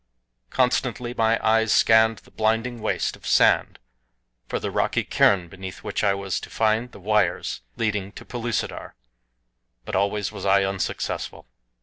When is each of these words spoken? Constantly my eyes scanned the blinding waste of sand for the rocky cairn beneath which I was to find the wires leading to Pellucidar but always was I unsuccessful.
Constantly 0.49 1.13
my 1.13 1.37
eyes 1.47 1.71
scanned 1.71 2.17
the 2.23 2.31
blinding 2.31 2.79
waste 2.81 3.15
of 3.15 3.27
sand 3.27 3.77
for 4.49 4.59
the 4.59 4.71
rocky 4.71 5.03
cairn 5.03 5.47
beneath 5.47 5.83
which 5.83 6.03
I 6.03 6.15
was 6.15 6.39
to 6.39 6.49
find 6.49 6.91
the 6.91 6.99
wires 6.99 7.61
leading 7.77 8.11
to 8.13 8.25
Pellucidar 8.25 8.95
but 9.85 9.95
always 9.95 10.31
was 10.31 10.43
I 10.43 10.63
unsuccessful. 10.63 11.45